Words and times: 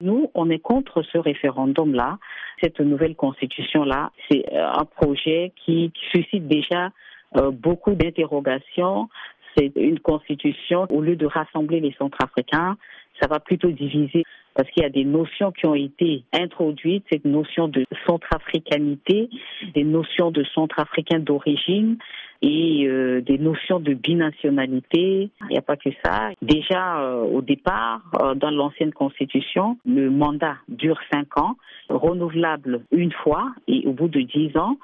Nous, 0.00 0.30
on 0.34 0.50
est 0.50 0.58
contre 0.58 1.02
ce 1.02 1.18
référendum-là, 1.18 2.18
cette 2.62 2.80
nouvelle 2.80 3.14
constitution-là. 3.14 4.10
C'est 4.28 4.44
euh, 4.52 4.66
un 4.66 4.84
projet 4.84 5.52
qui 5.64 5.92
suscite 6.12 6.46
déjà 6.48 6.90
euh, 7.36 7.50
beaucoup 7.50 7.94
d'interrogations. 7.94 9.08
C'est 9.56 9.72
une 9.76 10.00
constitution, 10.00 10.86
au 10.90 11.00
lieu 11.00 11.16
de 11.16 11.26
rassembler 11.26 11.80
les 11.80 11.94
Centrafricains, 11.98 12.76
ça 13.20 13.28
va 13.28 13.38
plutôt 13.38 13.70
diviser 13.70 14.24
parce 14.54 14.70
qu'il 14.70 14.82
y 14.82 14.86
a 14.86 14.90
des 14.90 15.04
notions 15.04 15.52
qui 15.52 15.66
ont 15.66 15.74
été 15.74 16.24
introduites, 16.32 17.04
cette 17.10 17.24
notion 17.24 17.68
de 17.68 17.84
centrafricanité, 18.06 19.28
des 19.74 19.84
notions 19.84 20.30
de 20.30 20.44
centrafricain 20.54 21.18
d'origine 21.18 21.98
et 22.44 22.86
euh, 22.86 23.22
des 23.22 23.38
notions 23.38 23.80
de 23.80 23.94
binationalité. 23.94 25.30
Il 25.40 25.46
n'y 25.48 25.56
a 25.56 25.62
pas 25.62 25.76
que 25.76 25.88
ça. 26.04 26.30
Déjà 26.42 27.00
euh, 27.00 27.22
au 27.22 27.40
départ, 27.40 28.02
euh, 28.20 28.34
dans 28.34 28.50
l'ancienne 28.50 28.92
constitution, 28.92 29.78
le 29.86 30.10
mandat 30.10 30.56
dure 30.68 31.00
cinq 31.10 31.38
ans, 31.38 31.56
renouvelable 31.88 32.82
une 32.92 33.12
fois, 33.12 33.54
et 33.66 33.86
au 33.86 33.92
bout 33.92 34.08
de 34.08 34.20
dix 34.20 34.56
ans, 34.58 34.76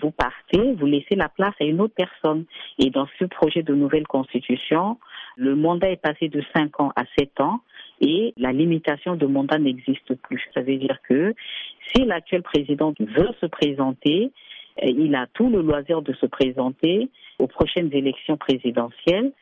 vous 0.00 0.12
partez, 0.12 0.72
vous 0.78 0.86
laissez 0.86 1.14
la 1.14 1.28
place 1.28 1.52
à 1.60 1.64
une 1.64 1.78
autre 1.82 1.92
personne. 1.94 2.46
Et 2.78 2.88
dans 2.88 3.06
ce 3.18 3.26
projet 3.26 3.62
de 3.62 3.74
nouvelle 3.74 4.06
constitution, 4.06 4.96
le 5.36 5.54
mandat 5.56 5.90
est 5.90 6.00
passé 6.00 6.30
de 6.30 6.42
cinq 6.56 6.80
ans 6.80 6.90
à 6.96 7.02
sept 7.18 7.38
ans 7.38 7.60
et 8.00 8.32
la 8.38 8.50
limitation 8.52 9.14
de 9.14 9.26
mandat 9.26 9.58
n'existe 9.58 10.14
plus. 10.22 10.42
Ça 10.54 10.62
veut 10.62 10.78
dire 10.78 10.98
que 11.06 11.34
si 11.92 12.02
l'actuel 12.06 12.40
président 12.42 12.94
veut 12.98 13.28
se 13.42 13.46
présenter, 13.46 14.30
euh, 14.30 14.53
il 14.82 15.14
a 15.14 15.26
tout 15.34 15.48
le 15.48 15.62
loisir 15.62 16.02
de 16.02 16.12
se 16.14 16.26
présenter 16.26 17.08
aux 17.38 17.46
prochaines 17.46 17.92
élections 17.92 18.36
présidentielles. 18.36 19.32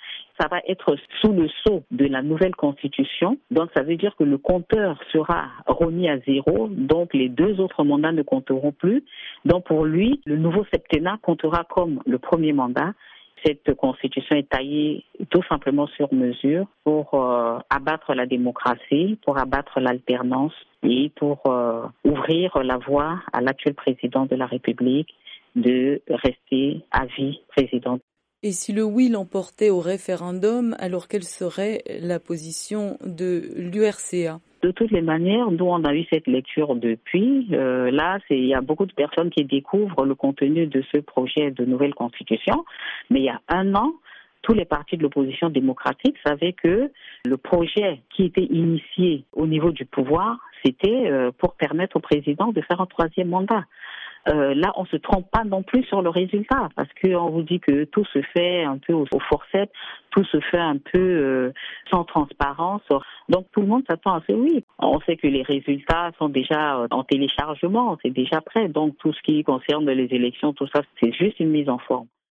Ça 0.40 0.48
va 0.48 0.60
être 0.66 0.96
sous 1.20 1.32
le 1.32 1.48
sceau 1.48 1.82
de 1.90 2.06
la 2.06 2.22
nouvelle 2.22 2.54
constitution. 2.54 3.36
Donc 3.50 3.70
ça 3.74 3.82
veut 3.82 3.96
dire 3.96 4.16
que 4.16 4.24
le 4.24 4.38
compteur 4.38 4.98
sera 5.12 5.48
remis 5.66 6.08
à 6.08 6.18
zéro. 6.20 6.68
Donc 6.68 7.14
les 7.14 7.28
deux 7.28 7.60
autres 7.60 7.84
mandats 7.84 8.12
ne 8.12 8.22
compteront 8.22 8.72
plus. 8.72 9.04
Donc 9.44 9.64
pour 9.64 9.84
lui, 9.84 10.20
le 10.24 10.36
nouveau 10.36 10.64
septennat 10.72 11.18
comptera 11.22 11.64
comme 11.64 12.00
le 12.06 12.18
premier 12.18 12.52
mandat 12.52 12.92
cette 13.44 13.74
constitution 13.74 14.36
est 14.36 14.48
taillée 14.48 15.04
tout 15.30 15.42
simplement 15.48 15.86
sur 15.88 16.12
mesure 16.12 16.66
pour 16.84 17.14
euh, 17.14 17.58
abattre 17.70 18.14
la 18.14 18.26
démocratie, 18.26 19.18
pour 19.24 19.38
abattre 19.38 19.80
l'alternance 19.80 20.52
et 20.82 21.10
pour 21.16 21.40
euh, 21.46 21.86
ouvrir 22.04 22.62
la 22.62 22.78
voie 22.78 23.20
à 23.32 23.40
l'actuel 23.40 23.74
président 23.74 24.26
de 24.26 24.36
la 24.36 24.46
République 24.46 25.08
de 25.56 26.00
rester 26.08 26.80
à 26.90 27.06
vie 27.06 27.40
président. 27.48 27.98
Et 28.42 28.52
si 28.52 28.72
le 28.72 28.82
oui 28.82 29.08
l'emportait 29.08 29.70
au 29.70 29.78
référendum, 29.78 30.74
alors 30.78 31.06
quelle 31.06 31.22
serait 31.22 31.82
la 32.00 32.18
position 32.18 32.98
de 33.04 33.52
l'URCA 33.56 34.40
de 34.62 34.70
toutes 34.70 34.92
les 34.92 35.02
manières, 35.02 35.50
nous 35.50 35.66
on 35.66 35.84
a 35.84 35.94
eu 35.94 36.04
cette 36.10 36.26
lecture 36.26 36.74
depuis. 36.76 37.48
Euh, 37.52 37.90
là, 37.90 38.18
il 38.30 38.46
y 38.46 38.54
a 38.54 38.60
beaucoup 38.60 38.86
de 38.86 38.92
personnes 38.92 39.30
qui 39.30 39.44
découvrent 39.44 40.04
le 40.04 40.14
contenu 40.14 40.66
de 40.66 40.82
ce 40.92 40.98
projet 40.98 41.50
de 41.50 41.64
nouvelle 41.64 41.94
constitution. 41.94 42.64
Mais 43.10 43.20
il 43.20 43.24
y 43.24 43.28
a 43.28 43.40
un 43.48 43.74
an, 43.74 43.92
tous 44.42 44.54
les 44.54 44.64
partis 44.64 44.96
de 44.96 45.02
l'opposition 45.02 45.50
démocratique 45.50 46.16
savaient 46.24 46.52
que 46.52 46.90
le 47.24 47.36
projet 47.36 48.00
qui 48.10 48.24
était 48.24 48.44
initié 48.44 49.24
au 49.32 49.46
niveau 49.46 49.70
du 49.70 49.84
pouvoir, 49.84 50.38
c'était 50.64 51.10
euh, 51.10 51.30
pour 51.36 51.54
permettre 51.54 51.96
au 51.96 52.00
président 52.00 52.52
de 52.52 52.60
faire 52.60 52.80
un 52.80 52.86
troisième 52.86 53.28
mandat. 53.28 53.64
Euh, 54.28 54.54
là, 54.54 54.72
on 54.76 54.84
se 54.86 54.96
trompe 54.96 55.28
pas 55.30 55.44
non 55.44 55.62
plus 55.62 55.82
sur 55.84 56.00
le 56.00 56.08
résultat 56.08 56.68
parce 56.76 56.88
qu'on 57.02 57.30
vous 57.30 57.42
dit 57.42 57.58
que 57.58 57.84
tout 57.84 58.04
se 58.04 58.22
fait 58.34 58.62
un 58.62 58.78
peu 58.78 58.92
au, 58.92 59.02
au 59.02 59.20
tout 60.10 60.24
se 60.24 60.40
fait 60.40 60.58
un 60.58 60.76
peu 60.76 60.98
euh, 60.98 61.52
sans 61.90 62.04
transparence. 62.04 62.82
Donc 63.28 63.46
tout 63.52 63.62
le 63.62 63.66
monde 63.66 63.82
s'attend 63.88 64.14
à 64.14 64.22
ce 64.28 64.32
oui. 64.32 64.64
On 64.78 65.00
sait 65.00 65.16
que 65.16 65.26
les 65.26 65.42
résultats 65.42 66.12
sont 66.18 66.28
déjà 66.28 66.76
euh, 66.76 66.86
en 66.90 67.02
téléchargement, 67.02 67.98
c'est 68.02 68.10
déjà 68.10 68.40
prêt. 68.40 68.68
Donc 68.68 68.96
tout 68.98 69.12
ce 69.12 69.22
qui 69.22 69.42
concerne 69.42 69.90
les 69.90 70.14
élections, 70.14 70.52
tout 70.52 70.68
ça, 70.72 70.82
c'est 71.00 71.12
juste 71.12 71.40
une 71.40 71.50
mise 71.50 71.68
en 71.68 71.78
forme. 71.78 72.06